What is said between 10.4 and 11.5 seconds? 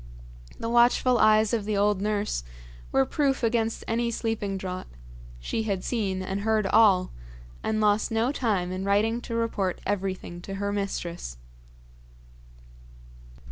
to her mistress.